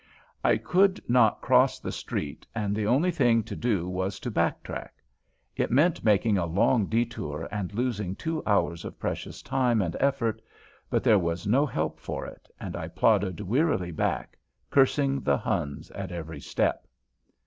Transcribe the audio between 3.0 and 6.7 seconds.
thing to do was to back track. It meant making a